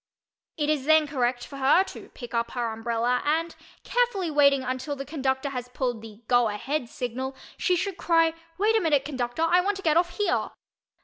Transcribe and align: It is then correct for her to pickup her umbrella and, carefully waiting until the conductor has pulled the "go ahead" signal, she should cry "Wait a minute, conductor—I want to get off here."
It 0.57 0.67
is 0.71 0.85
then 0.85 1.05
correct 1.05 1.45
for 1.45 1.57
her 1.57 1.83
to 1.83 2.09
pickup 2.09 2.49
her 2.53 2.71
umbrella 2.73 3.21
and, 3.23 3.55
carefully 3.83 4.31
waiting 4.31 4.63
until 4.63 4.95
the 4.95 5.05
conductor 5.05 5.49
has 5.51 5.69
pulled 5.69 6.01
the 6.01 6.23
"go 6.27 6.47
ahead" 6.49 6.89
signal, 6.89 7.35
she 7.55 7.75
should 7.75 7.97
cry 7.97 8.33
"Wait 8.57 8.75
a 8.75 8.81
minute, 8.81 9.05
conductor—I 9.05 9.61
want 9.61 9.77
to 9.77 9.83
get 9.83 9.97
off 9.97 10.17
here." 10.17 10.49